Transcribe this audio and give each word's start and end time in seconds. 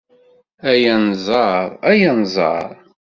Ay 0.69 0.83
Anẓar, 0.95 1.67
ay 1.89 2.01
Anẓar 2.11 2.69